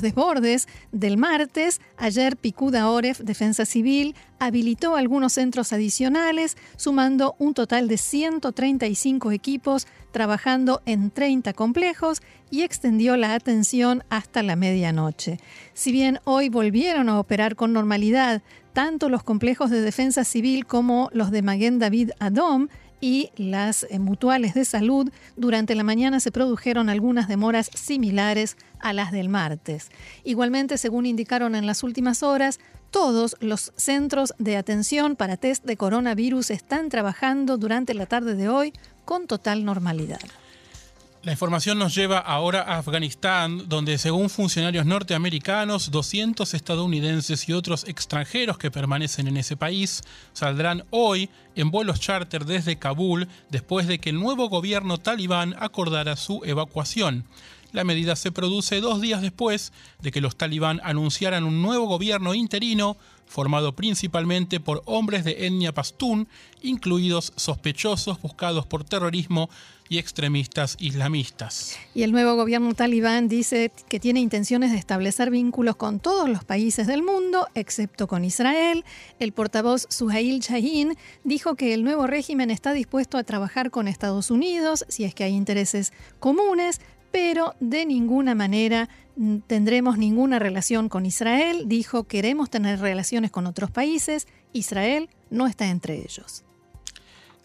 desbordes 0.02 0.68
del 0.92 1.18
martes, 1.18 1.82
ayer 1.98 2.36
Picuda 2.36 2.90
Oref, 2.90 3.20
Defensa 3.20 3.64
Civil, 3.64 4.16
habilitó 4.40 4.96
algunos 4.96 5.34
centros 5.34 5.74
adicionales, 5.74 6.58
sumando 6.78 7.36
un 7.38 7.54
total 7.54 7.88
de 7.88 7.98
135 7.98 9.32
equipos 9.32 9.86
trabajando 10.10 10.82
en 10.88 11.12
30 11.12 11.54
complejos 11.54 12.24
y 12.50 12.64
extendió 12.64 13.16
la 13.16 13.36
atención 13.36 14.04
hasta 14.10 14.42
la 14.42 14.56
medianoche. 14.56 15.38
Si 15.76 15.92
bien 15.92 16.20
hoy 16.24 16.50
volvieron 16.50 17.08
a 17.08 17.20
operar 17.20 17.56
con 17.56 17.72
normalidad 17.72 18.42
tanto 18.74 19.10
los 19.10 19.24
complejos 19.24 19.70
de 19.70 19.82
defensa 19.82 20.24
civil 20.24 20.66
como 20.66 21.10
los 21.14 21.30
de 21.30 21.44
Maguen 21.44 21.78
David 21.78 22.12
Adom, 22.20 22.68
y 23.00 23.30
las 23.36 23.86
eh, 23.90 24.00
mutuales 24.00 24.54
de 24.54 24.66
salud, 24.66 25.10
durante 25.36 25.76
la 25.76 25.84
mañana 25.84 26.20
se 26.20 26.32
produjeron 26.32 26.90
algunas 26.90 27.28
demoras 27.28 27.70
similares 27.74 28.58
a 28.80 28.94
las 28.94 29.12
del 29.12 29.30
martes. 29.30 29.90
Igualmente, 30.24 30.78
según 30.78 31.06
indicaron 31.06 31.56
en 31.56 31.66
las 31.66 31.84
últimas 31.84 32.24
horas, 32.24 32.60
todos 32.92 33.36
los 33.42 33.74
centros 33.76 34.34
de 34.40 34.58
atención 34.58 35.16
para 35.16 35.38
test 35.38 35.66
de 35.66 35.78
coronavirus 35.78 36.52
están 36.52 36.90
trabajando 36.90 37.58
durante 37.58 37.94
la 37.94 38.06
tarde 38.06 38.36
de 38.36 38.50
hoy 38.50 38.74
con 39.06 39.28
total 39.28 39.66
normalidad. 39.66 40.20
La 41.28 41.34
información 41.34 41.78
nos 41.78 41.94
lleva 41.94 42.20
ahora 42.20 42.62
a 42.62 42.78
Afganistán, 42.78 43.68
donde 43.68 43.98
según 43.98 44.30
funcionarios 44.30 44.86
norteamericanos, 44.86 45.92
200 45.92 46.54
estadounidenses 46.54 47.50
y 47.50 47.52
otros 47.52 47.84
extranjeros 47.84 48.58
que 48.58 48.72
permanecen 48.72 49.28
en 49.28 49.36
ese 49.36 49.58
país 49.58 50.04
saldrán 50.32 50.86
hoy 50.90 51.30
en 51.58 51.70
vuelos 51.70 52.00
charter 52.00 52.46
desde 52.46 52.78
Kabul 52.78 53.28
después 53.50 53.88
de 53.88 54.00
que 54.00 54.12
el 54.12 54.22
nuevo 54.22 54.48
gobierno 54.48 55.00
talibán 55.00 55.54
acordara 55.60 56.16
su 56.16 56.46
evacuación. 56.46 57.26
La 57.74 57.84
medida 57.84 58.16
se 58.16 58.32
produce 58.32 58.80
dos 58.80 59.02
días 59.02 59.22
después 59.22 59.74
de 60.00 60.14
que 60.14 60.22
los 60.22 60.38
talibán 60.38 60.80
anunciaran 60.86 61.44
un 61.44 61.62
nuevo 61.62 61.88
gobierno 61.88 62.36
interino 62.36 62.96
formado 63.28 63.76
principalmente 63.76 64.60
por 64.60 64.82
hombres 64.86 65.24
de 65.24 65.46
etnia 65.46 65.74
pastún, 65.74 66.28
incluidos 66.62 67.34
sospechosos 67.36 68.22
buscados 68.22 68.66
por 68.66 68.84
terrorismo 68.84 69.50
y 69.90 70.00
extremistas 70.00 70.76
islamistas. 70.80 71.78
Y 71.94 72.04
el 72.04 72.12
nuevo 72.12 72.36
gobierno 72.36 72.74
talibán 72.74 73.28
dice 73.28 73.72
que 73.88 74.00
tiene 74.00 74.20
intenciones 74.20 74.72
de 74.72 74.78
establecer 74.78 75.30
vínculos 75.32 75.76
con 75.76 76.00
todos 76.00 76.28
los 76.30 76.44
países 76.44 76.88
del 76.88 77.04
mundo, 77.04 77.48
excepto 77.56 78.08
con 78.08 78.26
Israel. 78.26 78.84
El 79.20 79.32
portavoz 79.32 79.88
Suhail 79.90 80.40
Shahin 80.40 80.98
dijo 81.24 81.56
que 81.56 81.74
el 81.74 81.84
nuevo 81.84 82.08
régimen 82.08 82.52
está 82.52 82.74
dispuesto 82.74 83.18
a 83.18 83.24
trabajar 83.24 83.72
con 83.72 83.88
Estados 83.88 84.32
Unidos 84.32 84.86
si 84.90 85.04
es 85.04 85.14
que 85.16 85.24
hay 85.24 85.34
intereses 85.34 85.94
comunes, 86.20 86.82
pero 87.18 87.56
de 87.60 87.88
ninguna 87.88 88.36
manera 88.36 88.90
tendremos 89.48 89.98
ninguna 89.98 90.38
relación 90.38 90.88
con 90.88 91.08
Israel. 91.08 91.64
Dijo, 91.66 92.04
queremos 92.04 92.52
tener 92.52 92.80
relaciones 92.80 93.32
con 93.32 93.48
otros 93.48 93.72
países. 93.72 94.28
Israel 94.54 95.10
no 95.32 95.48
está 95.48 95.66
entre 95.66 95.96
ellos. 95.96 96.46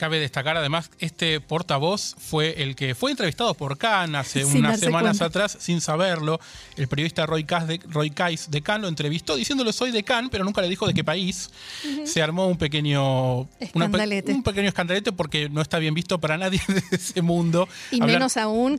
Cabe 0.03 0.19
destacar 0.19 0.57
además, 0.57 0.91
este 0.99 1.41
portavoz 1.41 2.17
fue 2.19 2.61
el 2.61 2.75
que 2.75 2.97
fue 2.97 3.13
entrevistado 3.13 3.55
por 3.55 3.79
Khan 3.79 4.17
hace 4.17 4.45
unas 4.45 4.81
semanas 4.81 5.23
atrás, 5.23 5.57
sin 5.61 5.81
saberlo. 5.81 6.41
El 6.77 6.89
periodista 6.89 7.25
Roy, 7.25 7.45
Kais 7.45 7.69
de, 7.69 7.81
Roy 7.89 8.11
de 8.11 8.63
Khan 8.63 8.83
lo 8.83 8.89
entrevistó 8.89 9.37
diciéndole 9.37 9.73
soy 9.73 9.93
de 9.93 10.03
Khan, 10.03 10.29
pero 10.29 10.43
nunca 10.43 10.61
le 10.61 10.69
dijo 10.69 10.89
de 10.89 10.95
qué 10.95 11.05
país. 11.05 11.53
Se 12.05 12.21
armó 12.21 12.49
un 12.49 12.59
pequeño 12.59 13.43
escandalete. 13.61 14.33
un 14.33 14.43
pequeño 14.43 14.67
escandalete 14.67 15.13
porque 15.13 15.49
no 15.49 15.61
está 15.61 15.79
bien 15.79 15.95
visto 15.95 16.19
para 16.19 16.37
nadie 16.37 16.61
de 16.67 16.97
ese 16.97 17.23
mundo. 17.23 17.69
Y 17.93 18.01
menos 18.01 18.37
aún 18.37 18.79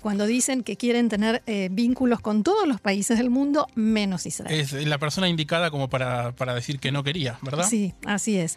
cuando 0.00 0.26
dicen 0.26 0.62
que 0.62 0.76
quieren 0.76 1.08
tener 1.08 1.42
eh, 1.48 1.70
vínculos 1.72 2.20
con 2.20 2.44
todos 2.44 2.68
los 2.68 2.80
países 2.80 3.18
del 3.18 3.30
mundo, 3.30 3.66
menos 3.74 4.26
Israel. 4.26 4.60
Es 4.60 4.72
la 4.74 4.98
persona 4.98 5.28
indicada 5.28 5.72
como 5.72 5.90
para, 5.90 6.30
para 6.30 6.54
decir 6.54 6.78
que 6.78 6.92
no 6.92 7.02
quería, 7.02 7.40
¿verdad? 7.42 7.66
Sí, 7.68 7.94
así 8.06 8.36
es. 8.36 8.56